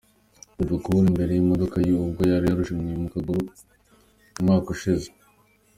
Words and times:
Bebe 0.55 0.77
Cool 0.83 1.05
imbere 1.11 1.31
y'imodoka 1.33 1.77
ye 1.87 1.93
ubwo 2.05 2.21
yari 2.31 2.45
yararashwe 2.49 2.75
mu 3.01 3.07
kaguru 3.13 3.41
umwaka 4.39 4.67
ushize. 4.75 5.09